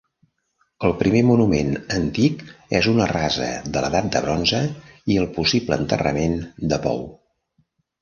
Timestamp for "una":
2.95-3.07